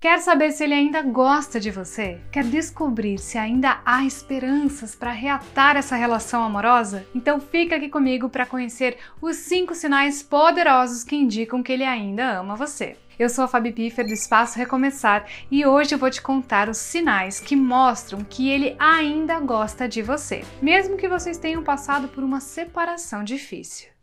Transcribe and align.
Quer 0.00 0.18
saber 0.20 0.50
se 0.52 0.64
ele 0.64 0.72
ainda 0.72 1.02
gosta 1.02 1.60
de 1.60 1.70
você? 1.70 2.18
Quer 2.32 2.44
descobrir 2.44 3.18
se 3.18 3.36
ainda 3.36 3.82
há 3.84 4.02
esperanças 4.02 4.94
para 4.94 5.12
reatar 5.12 5.76
essa 5.76 5.94
relação 5.94 6.42
amorosa? 6.42 7.06
Então 7.14 7.38
fica 7.38 7.76
aqui 7.76 7.90
comigo 7.90 8.30
para 8.30 8.46
conhecer 8.46 8.96
os 9.20 9.36
5 9.36 9.74
sinais 9.74 10.22
poderosos 10.22 11.04
que 11.04 11.14
indicam 11.14 11.62
que 11.62 11.70
ele 11.70 11.84
ainda 11.84 12.38
ama 12.38 12.56
você. 12.56 12.96
Eu 13.18 13.28
sou 13.28 13.44
a 13.44 13.48
Fabi 13.48 13.72
Piffer 13.72 14.06
do 14.06 14.14
Espaço 14.14 14.56
Recomeçar 14.56 15.26
e 15.50 15.66
hoje 15.66 15.94
eu 15.94 15.98
vou 15.98 16.10
te 16.10 16.22
contar 16.22 16.70
os 16.70 16.78
sinais 16.78 17.38
que 17.38 17.54
mostram 17.54 18.24
que 18.24 18.48
ele 18.48 18.74
ainda 18.78 19.38
gosta 19.38 19.86
de 19.86 20.00
você, 20.00 20.42
mesmo 20.62 20.96
que 20.96 21.08
vocês 21.10 21.36
tenham 21.36 21.62
passado 21.62 22.08
por 22.08 22.24
uma 22.24 22.40
separação 22.40 23.22
difícil. 23.22 23.99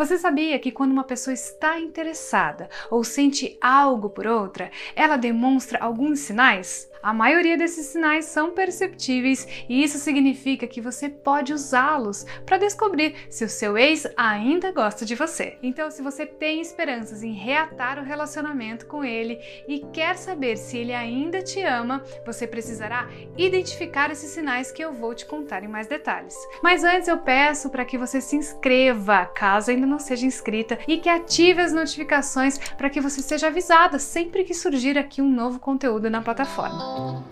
Você 0.00 0.16
sabia 0.16 0.58
que 0.58 0.72
quando 0.72 0.92
uma 0.92 1.04
pessoa 1.04 1.34
está 1.34 1.78
interessada 1.78 2.70
ou 2.90 3.04
sente 3.04 3.58
algo 3.60 4.08
por 4.08 4.26
outra, 4.26 4.70
ela 4.96 5.18
demonstra 5.18 5.78
alguns 5.78 6.20
sinais? 6.20 6.90
A 7.02 7.14
maioria 7.14 7.56
desses 7.56 7.86
sinais 7.86 8.26
são 8.26 8.52
perceptíveis 8.52 9.46
e 9.68 9.82
isso 9.82 9.98
significa 9.98 10.66
que 10.66 10.82
você 10.82 11.08
pode 11.08 11.52
usá-los 11.52 12.26
para 12.44 12.58
descobrir 12.58 13.14
se 13.30 13.42
o 13.42 13.48
seu 13.48 13.78
ex 13.78 14.06
ainda 14.16 14.70
gosta 14.70 15.06
de 15.06 15.14
você. 15.14 15.56
Então, 15.62 15.90
se 15.90 16.02
você 16.02 16.26
tem 16.26 16.60
esperanças 16.60 17.22
em 17.22 17.32
reatar 17.32 17.98
o 17.98 18.04
relacionamento 18.04 18.86
com 18.86 19.02
ele 19.02 19.38
e 19.66 19.80
quer 19.92 20.16
saber 20.16 20.58
se 20.58 20.76
ele 20.76 20.92
ainda 20.92 21.42
te 21.42 21.62
ama, 21.62 22.04
você 22.26 22.46
precisará 22.46 23.08
identificar 23.36 24.10
esses 24.10 24.30
sinais 24.30 24.70
que 24.70 24.84
eu 24.84 24.92
vou 24.92 25.14
te 25.14 25.24
contar 25.24 25.64
em 25.64 25.68
mais 25.68 25.86
detalhes. 25.86 26.36
Mas 26.62 26.84
antes 26.84 27.08
eu 27.08 27.16
peço 27.16 27.70
para 27.70 27.84
que 27.86 27.96
você 27.96 28.20
se 28.20 28.36
inscreva, 28.36 29.24
caso 29.24 29.70
ainda 29.70 29.86
não 29.90 29.98
seja 29.98 30.24
inscrita, 30.24 30.78
e 30.88 30.96
que 30.98 31.08
ative 31.08 31.60
as 31.60 31.72
notificações 31.72 32.58
para 32.78 32.88
que 32.88 33.00
você 33.00 33.20
seja 33.20 33.48
avisada 33.48 33.98
sempre 33.98 34.44
que 34.44 34.54
surgir 34.54 34.96
aqui 34.96 35.20
um 35.20 35.30
novo 35.30 35.58
conteúdo 35.58 36.08
na 36.08 36.22
plataforma. 36.22 37.22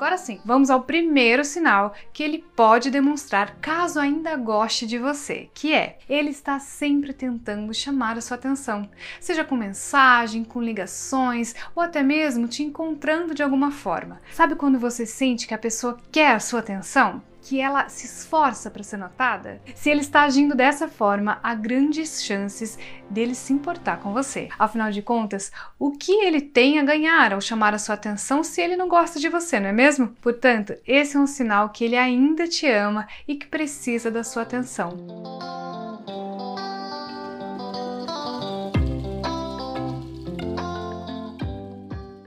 Agora 0.00 0.16
sim, 0.16 0.40
vamos 0.46 0.70
ao 0.70 0.80
primeiro 0.80 1.44
sinal 1.44 1.92
que 2.10 2.22
ele 2.22 2.42
pode 2.56 2.90
demonstrar 2.90 3.56
caso 3.56 4.00
ainda 4.00 4.34
goste 4.34 4.86
de 4.86 4.96
você, 4.96 5.50
que 5.52 5.74
é 5.74 5.98
ele 6.08 6.30
está 6.30 6.58
sempre 6.58 7.12
tentando 7.12 7.74
chamar 7.74 8.16
a 8.16 8.22
sua 8.22 8.38
atenção, 8.38 8.88
seja 9.20 9.44
com 9.44 9.54
mensagem, 9.54 10.42
com 10.42 10.62
ligações 10.62 11.54
ou 11.74 11.82
até 11.82 12.02
mesmo 12.02 12.48
te 12.48 12.62
encontrando 12.62 13.34
de 13.34 13.42
alguma 13.42 13.70
forma. 13.70 14.22
Sabe 14.32 14.54
quando 14.54 14.78
você 14.78 15.04
sente 15.04 15.46
que 15.46 15.52
a 15.52 15.58
pessoa 15.58 15.98
quer 16.10 16.34
a 16.34 16.40
sua 16.40 16.60
atenção? 16.60 17.20
Que 17.42 17.60
ela 17.60 17.88
se 17.88 18.06
esforça 18.06 18.70
para 18.70 18.82
ser 18.82 18.96
notada? 18.96 19.60
Se 19.74 19.90
ele 19.90 20.00
está 20.00 20.22
agindo 20.22 20.54
dessa 20.54 20.88
forma, 20.88 21.38
há 21.42 21.54
grandes 21.54 22.22
chances 22.22 22.78
dele 23.08 23.34
se 23.34 23.52
importar 23.52 23.98
com 23.98 24.12
você. 24.12 24.48
Afinal 24.58 24.90
de 24.90 25.02
contas, 25.02 25.50
o 25.78 25.92
que 25.92 26.12
ele 26.12 26.40
tem 26.40 26.78
a 26.78 26.84
ganhar 26.84 27.32
ao 27.32 27.40
chamar 27.40 27.74
a 27.74 27.78
sua 27.78 27.94
atenção 27.94 28.42
se 28.42 28.60
ele 28.60 28.76
não 28.76 28.88
gosta 28.88 29.18
de 29.18 29.28
você, 29.28 29.58
não 29.58 29.68
é 29.68 29.72
mesmo? 29.72 30.08
Portanto, 30.20 30.74
esse 30.86 31.16
é 31.16 31.20
um 31.20 31.26
sinal 31.26 31.70
que 31.70 31.84
ele 31.84 31.96
ainda 31.96 32.46
te 32.46 32.66
ama 32.66 33.06
e 33.26 33.34
que 33.34 33.46
precisa 33.46 34.10
da 34.10 34.22
sua 34.22 34.42
atenção. 34.42 35.69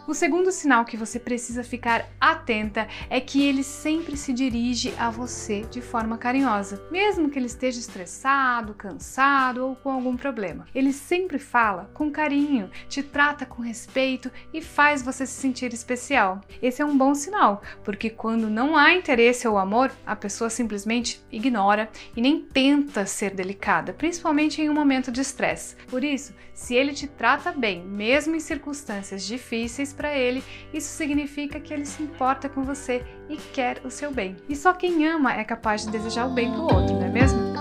O 0.05 0.13
segundo 0.13 0.51
sinal 0.51 0.83
que 0.83 0.97
você 0.97 1.17
precisa 1.17 1.63
ficar 1.63 2.09
atenta 2.19 2.89
é 3.09 3.21
que 3.21 3.47
ele 3.47 3.63
sempre 3.63 4.17
se 4.17 4.33
dirige 4.33 4.93
a 4.99 5.09
você 5.09 5.61
de 5.61 5.79
forma 5.79 6.17
carinhosa, 6.17 6.85
mesmo 6.91 7.29
que 7.29 7.39
ele 7.39 7.45
esteja 7.45 7.79
estressado, 7.79 8.73
cansado 8.73 9.65
ou 9.65 9.75
com 9.77 9.89
algum 9.89 10.17
problema. 10.17 10.67
Ele 10.75 10.91
sempre 10.91 11.39
fala 11.39 11.89
com 11.93 12.11
carinho, 12.11 12.69
te 12.89 13.01
trata 13.01 13.45
com 13.45 13.61
respeito 13.61 14.29
e 14.53 14.61
faz 14.61 15.01
você 15.01 15.25
se 15.25 15.39
sentir 15.39 15.73
especial. 15.73 16.41
Esse 16.61 16.81
é 16.81 16.85
um 16.85 16.97
bom 16.97 17.15
sinal, 17.15 17.61
porque 17.81 18.09
quando 18.09 18.49
não 18.49 18.75
há 18.75 18.93
interesse 18.93 19.47
ou 19.47 19.57
amor, 19.57 19.89
a 20.05 20.17
pessoa 20.17 20.49
simplesmente 20.49 21.23
ignora 21.31 21.89
e 22.13 22.19
nem 22.19 22.41
tenta 22.41 23.05
ser 23.05 23.33
delicada, 23.33 23.93
principalmente 23.93 24.61
em 24.61 24.69
um 24.69 24.73
momento 24.73 25.13
de 25.13 25.21
estresse. 25.21 25.77
Por 25.87 26.03
isso, 26.03 26.33
se 26.53 26.75
ele 26.75 26.91
te 26.91 27.07
trata 27.07 27.53
bem, 27.53 27.85
mesmo 27.85 28.35
em 28.35 28.39
circunstâncias 28.41 29.25
difíceis, 29.25 29.92
para 29.93 30.15
ele, 30.15 30.43
isso 30.73 30.87
significa 30.87 31.59
que 31.59 31.73
ele 31.73 31.85
se 31.85 32.01
importa 32.01 32.49
com 32.49 32.63
você 32.63 33.03
e 33.29 33.37
quer 33.37 33.81
o 33.85 33.89
seu 33.89 34.11
bem. 34.11 34.35
E 34.49 34.55
só 34.55 34.73
quem 34.73 35.07
ama 35.07 35.33
é 35.33 35.43
capaz 35.43 35.85
de 35.85 35.91
desejar 35.91 36.27
o 36.27 36.33
bem 36.33 36.51
para 36.51 36.59
o 36.59 36.73
outro, 36.73 36.95
não 36.95 37.05
é 37.05 37.09
mesmo? 37.09 37.53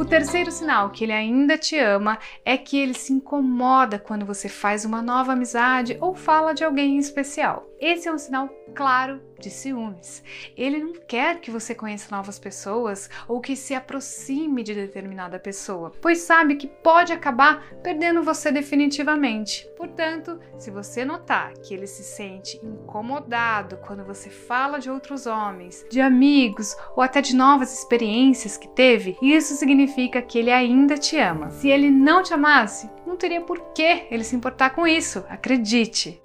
O 0.00 0.04
terceiro 0.04 0.50
sinal 0.50 0.88
que 0.88 1.04
ele 1.04 1.12
ainda 1.12 1.58
te 1.58 1.78
ama 1.78 2.18
é 2.42 2.56
que 2.56 2.78
ele 2.78 2.94
se 2.94 3.12
incomoda 3.12 3.98
quando 3.98 4.24
você 4.24 4.48
faz 4.48 4.86
uma 4.86 5.02
nova 5.02 5.34
amizade 5.34 5.98
ou 6.00 6.14
fala 6.14 6.54
de 6.54 6.64
alguém 6.64 6.96
em 6.96 6.98
especial. 6.98 7.68
Esse 7.78 8.08
é 8.08 8.12
um 8.12 8.16
sinal 8.16 8.48
claro 8.74 9.20
de 9.40 9.50
ciúmes. 9.50 10.22
Ele 10.56 10.78
não 10.78 10.92
quer 10.92 11.40
que 11.40 11.50
você 11.50 11.74
conheça 11.74 12.14
novas 12.14 12.38
pessoas 12.38 13.10
ou 13.26 13.40
que 13.40 13.56
se 13.56 13.74
aproxime 13.74 14.62
de 14.62 14.74
determinada 14.74 15.38
pessoa, 15.38 15.92
pois 16.00 16.18
sabe 16.18 16.56
que 16.56 16.66
pode 16.66 17.12
acabar 17.12 17.72
perdendo 17.82 18.22
você 18.22 18.52
definitivamente. 18.52 19.68
Portanto, 19.76 20.38
se 20.58 20.70
você 20.70 21.04
notar 21.04 21.52
que 21.54 21.74
ele 21.74 21.86
se 21.86 22.04
sente 22.04 22.60
incomodado 22.62 23.78
quando 23.78 24.04
você 24.04 24.30
fala 24.30 24.78
de 24.78 24.90
outros 24.90 25.26
homens, 25.26 25.84
de 25.90 26.00
amigos 26.00 26.76
ou 26.94 27.02
até 27.02 27.20
de 27.20 27.34
novas 27.34 27.72
experiências 27.72 28.56
que 28.56 28.68
teve, 28.68 29.16
isso 29.22 29.54
significa 29.54 30.22
que 30.22 30.38
ele 30.38 30.50
ainda 30.50 30.98
te 30.98 31.16
ama. 31.16 31.50
Se 31.50 31.68
ele 31.68 31.90
não 31.90 32.22
te 32.22 32.34
amasse, 32.34 32.90
não 33.06 33.16
teria 33.16 33.40
por 33.40 33.72
que 33.72 34.06
ele 34.10 34.24
se 34.24 34.36
importar 34.36 34.70
com 34.70 34.86
isso, 34.86 35.24
acredite. 35.28 36.22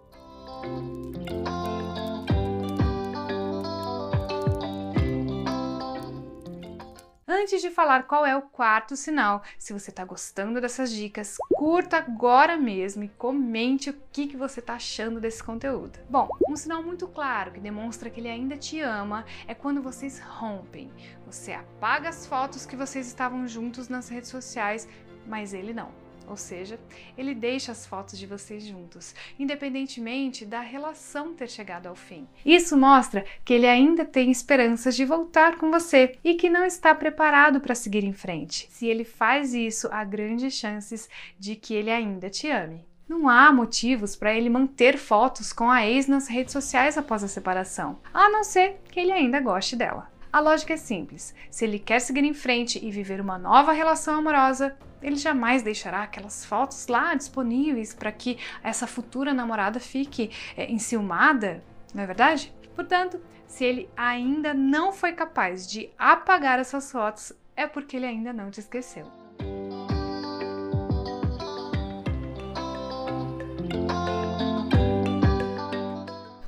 Antes 7.27 7.59
de 7.59 7.71
falar 7.71 8.03
qual 8.03 8.23
é 8.23 8.37
o 8.37 8.43
quarto 8.43 8.95
sinal, 8.95 9.41
se 9.57 9.73
você 9.73 9.89
está 9.89 10.05
gostando 10.05 10.61
dessas 10.61 10.91
dicas, 10.91 11.37
curta 11.55 11.97
agora 11.97 12.55
mesmo 12.55 13.03
e 13.03 13.09
comente 13.09 13.89
o 13.89 13.97
que, 14.11 14.27
que 14.27 14.37
você 14.37 14.59
está 14.59 14.75
achando 14.75 15.19
desse 15.19 15.43
conteúdo. 15.43 15.97
Bom, 16.07 16.29
um 16.47 16.55
sinal 16.55 16.83
muito 16.83 17.07
claro 17.07 17.51
que 17.51 17.59
demonstra 17.59 18.11
que 18.11 18.19
ele 18.19 18.29
ainda 18.29 18.55
te 18.57 18.79
ama 18.79 19.25
é 19.47 19.55
quando 19.55 19.81
vocês 19.81 20.19
rompem. 20.19 20.93
Você 21.25 21.53
apaga 21.53 22.09
as 22.09 22.27
fotos 22.27 22.63
que 22.63 22.75
vocês 22.75 23.07
estavam 23.07 23.47
juntos 23.47 23.89
nas 23.89 24.07
redes 24.07 24.29
sociais, 24.29 24.87
mas 25.25 25.51
ele 25.51 25.73
não. 25.73 26.04
Ou 26.27 26.37
seja, 26.37 26.79
ele 27.17 27.35
deixa 27.35 27.71
as 27.71 27.85
fotos 27.85 28.17
de 28.17 28.25
vocês 28.25 28.63
juntos, 28.63 29.13
independentemente 29.37 30.45
da 30.45 30.59
relação 30.59 31.33
ter 31.33 31.49
chegado 31.49 31.87
ao 31.87 31.95
fim. 31.95 32.27
Isso 32.45 32.77
mostra 32.77 33.25
que 33.43 33.53
ele 33.53 33.67
ainda 33.67 34.03
tem 34.03 34.31
esperanças 34.31 34.95
de 34.95 35.05
voltar 35.05 35.57
com 35.57 35.71
você 35.71 36.17
e 36.23 36.35
que 36.35 36.49
não 36.49 36.65
está 36.65 36.93
preparado 36.95 37.59
para 37.59 37.75
seguir 37.75 38.03
em 38.03 38.13
frente. 38.13 38.67
Se 38.71 38.87
ele 38.87 39.03
faz 39.03 39.53
isso, 39.53 39.87
há 39.91 40.03
grandes 40.03 40.53
chances 40.53 41.09
de 41.39 41.55
que 41.55 41.73
ele 41.73 41.91
ainda 41.91 42.29
te 42.29 42.49
ame. 42.49 42.85
Não 43.07 43.29
há 43.29 43.53
motivos 43.53 44.15
para 44.15 44.33
ele 44.33 44.49
manter 44.49 44.97
fotos 44.97 45.53
com 45.53 45.69
a 45.69 45.85
ex 45.85 46.07
nas 46.07 46.27
redes 46.27 46.51
sociais 46.51 46.97
após 46.97 47.23
a 47.23 47.27
separação, 47.27 47.99
a 48.11 48.29
não 48.29 48.43
ser 48.43 48.81
que 48.91 48.99
ele 48.99 49.11
ainda 49.11 49.39
goste 49.39 49.75
dela. 49.75 50.09
A 50.33 50.39
lógica 50.39 50.73
é 50.73 50.77
simples: 50.77 51.33
se 51.49 51.63
ele 51.63 51.77
quer 51.77 51.99
seguir 51.99 52.25
em 52.25 52.33
frente 52.33 52.83
e 52.83 52.89
viver 52.89 53.21
uma 53.21 53.37
nova 53.37 53.71
relação 53.71 54.15
amorosa, 54.15 54.75
ele 55.05 55.17
jamais 55.17 55.61
deixará 55.61 56.01
aquelas 56.01 56.43
fotos 56.43 56.87
lá 56.87 57.13
disponíveis 57.13 57.93
para 57.93 58.11
que 58.11 58.39
essa 58.63 58.87
futura 58.87 59.35
namorada 59.35 59.79
fique 59.79 60.31
é, 60.57 60.71
enciumada, 60.71 61.63
não 61.93 62.01
é 62.01 62.07
verdade? 62.07 62.51
Portanto, 62.75 63.21
se 63.47 63.63
ele 63.63 63.87
ainda 63.95 64.51
não 64.51 64.91
foi 64.91 65.13
capaz 65.13 65.69
de 65.69 65.91
apagar 65.95 66.57
essas 66.57 66.91
fotos, 66.91 67.31
é 67.55 67.67
porque 67.67 67.95
ele 67.95 68.07
ainda 68.07 68.33
não 68.33 68.49
te 68.49 68.59
esqueceu. 68.59 69.24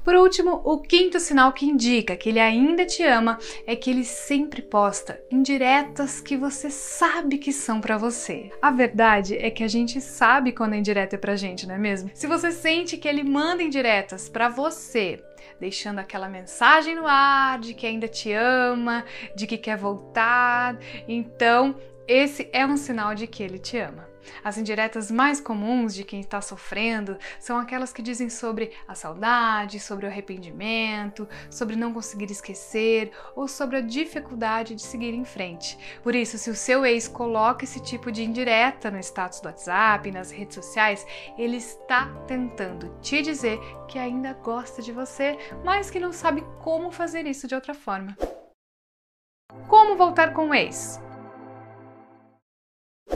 Por 0.07 0.15
último, 0.15 0.61
o 0.63 0.77
quinto 0.79 1.19
sinal 1.19 1.51
que 1.51 1.65
indica 1.65 2.15
que 2.15 2.29
ele 2.29 2.39
ainda 2.39 2.85
te 2.85 3.03
ama 3.03 3.37
é 3.65 3.75
que 3.75 3.89
ele 3.89 4.05
sempre 4.05 4.61
posta 4.61 5.21
indiretas 5.29 6.21
que 6.21 6.37
você 6.37 6.69
sabe 6.69 7.37
que 7.37 7.51
são 7.51 7.81
para 7.81 7.97
você. 7.97 8.49
A 8.61 8.71
verdade 8.71 9.35
é 9.35 9.51
que 9.51 9.65
a 9.65 9.67
gente 9.67 9.99
sabe 9.99 10.53
quando 10.53 10.71
a 10.71 10.77
indireta 10.77 11.17
é 11.17 11.19
pra 11.19 11.35
gente, 11.35 11.67
não 11.67 11.75
é 11.75 11.77
mesmo? 11.77 12.09
Se 12.13 12.25
você 12.25 12.53
sente 12.53 12.95
que 12.95 13.05
ele 13.05 13.21
manda 13.21 13.61
indiretas 13.61 14.29
para 14.29 14.47
você, 14.47 15.21
deixando 15.59 15.99
aquela 15.99 16.29
mensagem 16.29 16.95
no 16.95 17.05
ar 17.05 17.59
de 17.59 17.73
que 17.73 17.85
ainda 17.85 18.07
te 18.07 18.31
ama, 18.31 19.03
de 19.35 19.45
que 19.45 19.57
quer 19.57 19.75
voltar, 19.75 20.79
então 21.05 21.75
esse 22.07 22.49
é 22.53 22.65
um 22.65 22.77
sinal 22.77 23.13
de 23.13 23.27
que 23.27 23.43
ele 23.43 23.59
te 23.59 23.77
ama. 23.77 24.07
As 24.43 24.57
indiretas 24.57 25.11
mais 25.11 25.39
comuns 25.39 25.93
de 25.93 26.03
quem 26.03 26.19
está 26.19 26.41
sofrendo 26.41 27.17
são 27.39 27.57
aquelas 27.57 27.93
que 27.93 28.01
dizem 28.01 28.29
sobre 28.29 28.71
a 28.87 28.95
saudade, 28.95 29.79
sobre 29.79 30.05
o 30.05 30.09
arrependimento, 30.09 31.27
sobre 31.49 31.75
não 31.75 31.93
conseguir 31.93 32.31
esquecer 32.31 33.11
ou 33.35 33.47
sobre 33.47 33.77
a 33.77 33.81
dificuldade 33.81 34.75
de 34.75 34.81
seguir 34.81 35.13
em 35.13 35.25
frente. 35.25 35.77
Por 36.03 36.15
isso, 36.15 36.37
se 36.37 36.49
o 36.49 36.55
seu 36.55 36.85
ex 36.85 37.07
coloca 37.07 37.63
esse 37.63 37.79
tipo 37.81 38.11
de 38.11 38.23
indireta 38.23 38.91
no 38.91 38.99
status 38.99 39.39
do 39.39 39.47
WhatsApp, 39.47 40.11
nas 40.11 40.31
redes 40.31 40.55
sociais, 40.55 41.05
ele 41.37 41.57
está 41.57 42.07
tentando 42.27 42.97
te 43.01 43.21
dizer 43.21 43.59
que 43.87 43.99
ainda 43.99 44.33
gosta 44.33 44.81
de 44.81 44.91
você, 44.91 45.37
mas 45.63 45.89
que 45.89 45.99
não 45.99 46.11
sabe 46.11 46.43
como 46.61 46.91
fazer 46.91 47.25
isso 47.25 47.47
de 47.47 47.55
outra 47.55 47.73
forma. 47.73 48.15
Como 49.67 49.95
voltar 49.95 50.33
com 50.33 50.49
o 50.49 50.53
ex? 50.53 50.99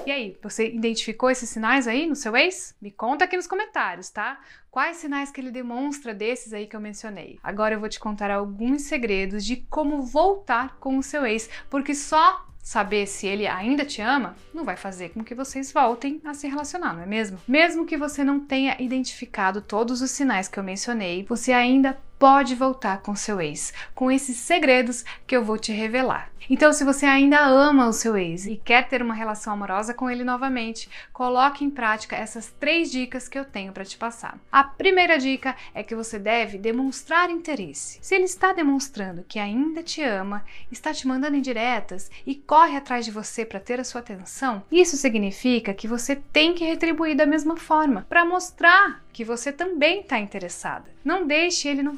E 0.06 0.12
aí, 0.12 0.38
você 0.42 0.68
identificou 0.68 1.30
esses 1.30 1.50
sinais 1.50 1.88
aí 1.88 2.08
no 2.08 2.16
seu 2.16 2.36
ex? 2.36 2.76
Me 2.82 2.92
conta 2.92 3.26
aqui 3.26 3.36
nos 3.36 3.46
comentários, 3.46 4.10
tá? 4.10 4.40
Quais 4.70 4.98
sinais 4.98 5.32
que 5.32 5.40
ele 5.40 5.52
demonstra 5.52 6.14
desses 6.14 6.54
aí 6.54 6.66
que 6.66 6.76
eu 6.76 6.80
mencionei? 6.80 7.38
Agora 7.44 7.76
eu 7.76 7.80
vou 7.80 7.90
te 7.90 8.00
contar 8.00 8.32
alguns 8.32 8.84
segredos 8.84 9.46
de 9.46 9.58
como 9.58 10.02
voltar 10.02 10.78
com 10.80 10.98
o 10.98 11.04
seu 11.04 11.26
ex, 11.26 11.50
porque 11.70 11.94
só 11.94 12.48
saber 12.64 13.08
se 13.08 13.28
ele 13.28 13.48
ainda 13.48 13.84
te 13.84 14.02
ama 14.02 14.36
não 14.54 14.64
vai 14.64 14.78
fazer 14.78 15.10
com 15.10 15.24
que 15.24 15.36
vocês 15.36 15.72
voltem 15.72 16.22
a 16.24 16.34
se 16.34 16.48
relacionar, 16.48 16.94
não 16.94 17.04
é 17.04 17.08
mesmo? 17.08 17.40
Mesmo 17.48 17.86
que 17.86 17.98
você 17.98 18.24
não 18.24 18.40
tenha 18.40 18.78
identificado 18.80 19.62
todos 19.62 20.02
os 20.02 20.12
sinais 20.12 20.48
que 20.48 20.60
eu 20.60 20.64
mencionei, 20.64 21.24
você 21.24 21.52
ainda 21.52 21.98
pode 22.22 22.54
voltar 22.54 23.02
com 23.02 23.16
seu 23.16 23.42
ex, 23.42 23.74
com 23.96 24.12
esses 24.12 24.38
segredos 24.38 25.04
que 25.26 25.36
eu 25.36 25.44
vou 25.44 25.58
te 25.58 25.72
revelar. 25.72 26.32
Então, 26.50 26.74
se 26.74 26.84
você 26.84 27.06
ainda 27.06 27.40
ama 27.40 27.88
o 27.88 27.94
seu 27.94 28.18
ex 28.18 28.46
e 28.46 28.58
quer 28.58 28.88
ter 28.88 29.02
uma 29.02 29.14
relação 29.14 29.54
amorosa 29.54 29.94
com 29.94 30.10
ele 30.10 30.24
novamente, 30.24 30.90
coloque 31.14 31.64
em 31.64 31.70
prática 31.70 32.16
essas 32.16 32.54
três 32.60 32.92
dicas 32.92 33.28
que 33.28 33.40
eu 33.40 33.46
tenho 33.46 33.72
para 33.72 33.86
te 33.86 33.98
passar. 33.98 34.38
A 34.52 34.64
primeira 34.64 35.18
dica 35.18 35.56
é 35.74 35.82
que 35.82 35.96
você 35.96 36.20
deve 36.20 36.58
demonstrar 36.58 37.30
interesse. 37.30 38.00
Se 38.02 38.16
ele 38.16 38.26
está 38.26 38.54
demonstrando 38.54 39.24
que 39.28 39.40
ainda 39.40 39.82
te 39.82 40.04
ama, 40.04 40.44
está 40.72 40.94
te 40.94 41.08
mandando 41.08 41.38
indiretas 41.38 42.12
e 42.26 42.36
corre 42.36 42.76
atrás 42.76 43.06
de 43.06 43.12
você 43.12 43.46
para 43.46 43.60
ter 43.60 43.80
a 43.80 43.84
sua 43.84 44.02
atenção, 44.02 44.64
isso 44.72 44.98
significa 44.98 45.74
que 45.74 45.88
você 45.88 46.16
tem 46.16 46.54
que 46.54 46.66
retribuir 46.66 47.16
da 47.16 47.26
mesma 47.26 47.56
forma, 47.56 48.06
para 48.10 48.26
mostrar 48.26 49.02
que 49.14 49.26
você 49.26 49.52
também 49.52 50.02
está 50.02 50.20
interessada. 50.20 50.90
Não 51.04 51.28
deixe 51.28 51.68
ele 51.68 51.84
no 51.84 51.94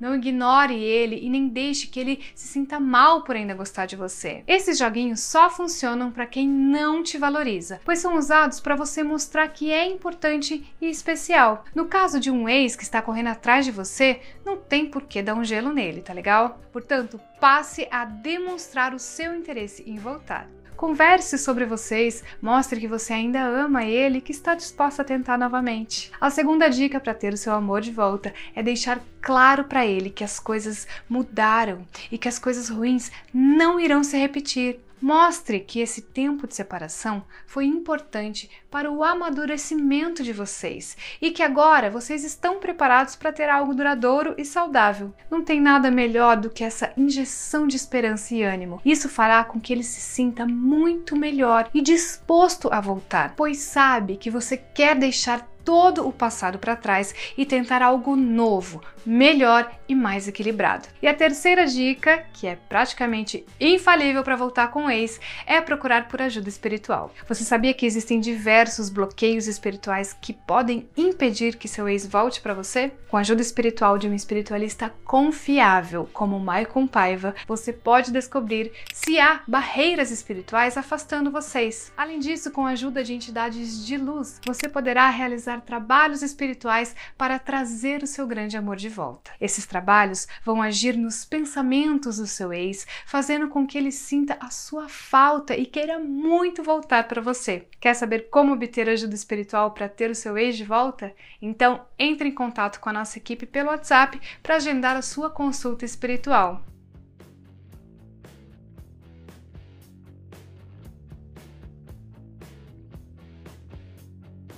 não 0.00 0.14
ignore 0.14 0.74
ele 0.74 1.20
e 1.22 1.30
nem 1.30 1.48
deixe 1.48 1.86
que 1.86 2.00
ele 2.00 2.20
se 2.34 2.48
sinta 2.48 2.80
mal 2.80 3.22
por 3.22 3.36
ainda 3.36 3.54
gostar 3.54 3.86
de 3.86 3.96
você. 3.96 4.42
Esses 4.46 4.78
joguinhos 4.78 5.20
só 5.20 5.48
funcionam 5.48 6.10
para 6.10 6.26
quem 6.26 6.48
não 6.48 7.02
te 7.02 7.16
valoriza, 7.18 7.80
pois 7.84 7.98
são 7.98 8.16
usados 8.16 8.60
para 8.60 8.76
você 8.76 9.02
mostrar 9.02 9.48
que 9.48 9.70
é 9.70 9.86
importante 9.86 10.64
e 10.80 10.88
especial. 10.88 11.64
No 11.74 11.86
caso 11.86 12.18
de 12.18 12.30
um 12.30 12.48
ex 12.48 12.76
que 12.76 12.82
está 12.82 13.00
correndo 13.00 13.28
atrás 13.28 13.64
de 13.64 13.70
você, 13.70 14.20
não 14.44 14.56
tem 14.56 14.86
por 14.86 15.02
que 15.02 15.22
dar 15.22 15.34
um 15.34 15.44
gelo 15.44 15.72
nele, 15.72 16.02
tá 16.02 16.12
legal? 16.12 16.60
Portanto, 16.72 17.20
passe 17.40 17.86
a 17.90 18.04
demonstrar 18.04 18.94
o 18.94 18.98
seu 18.98 19.34
interesse 19.34 19.82
em 19.86 19.96
voltar. 19.96 20.48
Converse 20.82 21.38
sobre 21.38 21.64
vocês, 21.64 22.24
mostre 22.40 22.80
que 22.80 22.88
você 22.88 23.12
ainda 23.12 23.40
ama 23.40 23.84
ele 23.84 24.18
e 24.18 24.20
que 24.20 24.32
está 24.32 24.52
disposta 24.56 25.02
a 25.02 25.04
tentar 25.04 25.38
novamente. 25.38 26.10
A 26.20 26.28
segunda 26.28 26.68
dica 26.68 26.98
para 26.98 27.14
ter 27.14 27.32
o 27.32 27.36
seu 27.36 27.52
amor 27.52 27.80
de 27.80 27.92
volta 27.92 28.34
é 28.52 28.64
deixar 28.64 29.00
claro 29.22 29.64
para 29.64 29.86
ele 29.86 30.10
que 30.10 30.24
as 30.24 30.38
coisas 30.38 30.86
mudaram 31.08 31.86
e 32.10 32.18
que 32.18 32.28
as 32.28 32.38
coisas 32.38 32.68
ruins 32.68 33.10
não 33.32 33.78
irão 33.78 34.02
se 34.02 34.18
repetir. 34.18 34.80
Mostre 35.02 35.58
que 35.58 35.80
esse 35.80 36.00
tempo 36.00 36.46
de 36.46 36.54
separação 36.54 37.24
foi 37.44 37.64
importante 37.64 38.48
para 38.70 38.88
o 38.88 39.02
amadurecimento 39.02 40.22
de 40.22 40.32
vocês 40.32 40.96
e 41.20 41.32
que 41.32 41.42
agora 41.42 41.90
vocês 41.90 42.22
estão 42.22 42.60
preparados 42.60 43.16
para 43.16 43.32
ter 43.32 43.48
algo 43.48 43.74
duradouro 43.74 44.32
e 44.38 44.44
saudável. 44.44 45.12
Não 45.28 45.42
tem 45.42 45.60
nada 45.60 45.90
melhor 45.90 46.36
do 46.36 46.48
que 46.48 46.62
essa 46.62 46.92
injeção 46.96 47.66
de 47.66 47.74
esperança 47.74 48.32
e 48.32 48.44
ânimo. 48.44 48.80
Isso 48.84 49.08
fará 49.08 49.42
com 49.42 49.60
que 49.60 49.72
ele 49.72 49.82
se 49.82 50.00
sinta 50.00 50.46
muito 50.46 51.16
melhor 51.16 51.68
e 51.74 51.82
disposto 51.82 52.72
a 52.72 52.80
voltar, 52.80 53.34
pois 53.36 53.58
sabe 53.58 54.16
que 54.16 54.30
você 54.30 54.56
quer 54.56 54.94
deixar 54.94 55.51
todo 55.64 56.06
o 56.06 56.12
passado 56.12 56.58
para 56.58 56.76
trás 56.76 57.14
e 57.36 57.44
tentar 57.44 57.82
algo 57.82 58.16
novo, 58.16 58.82
melhor 59.04 59.70
e 59.88 59.94
mais 59.94 60.28
equilibrado. 60.28 60.88
E 61.00 61.06
a 61.06 61.14
terceira 61.14 61.66
dica, 61.66 62.24
que 62.32 62.46
é 62.46 62.56
praticamente 62.56 63.44
infalível 63.60 64.22
para 64.22 64.36
voltar 64.36 64.68
com 64.68 64.86
o 64.86 64.90
ex, 64.90 65.20
é 65.46 65.60
procurar 65.60 66.08
por 66.08 66.20
ajuda 66.22 66.48
espiritual. 66.48 67.12
Você 67.28 67.44
sabia 67.44 67.74
que 67.74 67.86
existem 67.86 68.20
diversos 68.20 68.88
bloqueios 68.88 69.46
espirituais 69.46 70.16
que 70.20 70.32
podem 70.32 70.88
impedir 70.96 71.56
que 71.56 71.68
seu 71.68 71.88
ex 71.88 72.06
volte 72.06 72.40
para 72.40 72.54
você? 72.54 72.92
Com 73.08 73.16
a 73.16 73.20
ajuda 73.20 73.42
espiritual 73.42 73.98
de 73.98 74.08
um 74.08 74.14
espiritualista 74.14 74.92
confiável, 75.04 76.08
como 76.12 76.40
Maicon 76.40 76.86
Paiva, 76.86 77.34
você 77.46 77.72
pode 77.72 78.10
descobrir 78.10 78.72
se 79.04 79.18
há 79.18 79.42
barreiras 79.48 80.12
espirituais 80.12 80.76
afastando 80.76 81.30
vocês. 81.30 81.92
Além 81.96 82.20
disso, 82.20 82.52
com 82.52 82.64
a 82.64 82.70
ajuda 82.70 83.02
de 83.02 83.12
entidades 83.12 83.84
de 83.84 83.96
luz, 83.96 84.40
você 84.46 84.68
poderá 84.68 85.10
realizar 85.10 85.60
trabalhos 85.60 86.22
espirituais 86.22 86.94
para 87.18 87.38
trazer 87.38 88.02
o 88.02 88.06
seu 88.06 88.28
grande 88.28 88.56
amor 88.56 88.76
de 88.76 88.88
volta. 88.88 89.32
Esses 89.40 89.66
trabalhos 89.66 90.28
vão 90.44 90.62
agir 90.62 90.96
nos 90.96 91.24
pensamentos 91.24 92.18
do 92.18 92.28
seu 92.28 92.52
ex, 92.52 92.86
fazendo 93.04 93.48
com 93.48 93.66
que 93.66 93.76
ele 93.76 93.90
sinta 93.90 94.36
a 94.38 94.50
sua 94.50 94.88
falta 94.88 95.56
e 95.56 95.66
queira 95.66 95.98
muito 95.98 96.62
voltar 96.62 97.08
para 97.08 97.20
você. 97.20 97.66
Quer 97.80 97.94
saber 97.94 98.28
como 98.30 98.52
obter 98.52 98.88
ajuda 98.88 99.16
espiritual 99.16 99.72
para 99.72 99.88
ter 99.88 100.10
o 100.10 100.14
seu 100.14 100.38
ex 100.38 100.56
de 100.56 100.64
volta? 100.64 101.12
Então, 101.40 101.84
entre 101.98 102.28
em 102.28 102.34
contato 102.34 102.78
com 102.78 102.88
a 102.88 102.92
nossa 102.92 103.18
equipe 103.18 103.46
pelo 103.46 103.70
WhatsApp 103.70 104.20
para 104.42 104.56
agendar 104.56 104.96
a 104.96 105.02
sua 105.02 105.28
consulta 105.28 105.84
espiritual. 105.84 106.62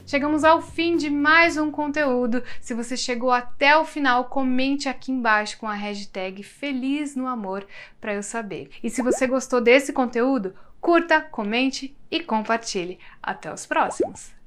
Chegamos 0.07 0.45
ao 0.45 0.61
fim 0.61 0.99
de 0.99 1.09
mais 1.09 1.57
um 1.57 1.71
conteúdo. 1.71 2.43
Se 2.61 2.75
você 2.75 2.95
chegou 2.95 3.31
até 3.31 3.75
o 3.77 3.87
final, 3.87 4.27
comente 4.27 4.87
aqui 4.87 5.11
embaixo 5.11 5.57
com 5.57 5.67
a 5.67 5.73
hashtag 5.73 6.43
Feliz 6.43 7.17
no 7.17 7.27
Amor 7.27 7.67
para 8.03 8.13
eu 8.13 8.23
saber. 8.23 8.69
E 8.83 8.91
se 8.91 9.01
você 9.01 9.27
gostou 9.27 9.63
desse 9.63 9.95
conteúdo, 9.95 10.55
curta, 10.79 11.23
comente 11.23 11.97
e 12.11 12.21
compartilhe. 12.21 12.99
Até 13.23 13.53
os 13.53 13.65
próximos! 13.65 14.44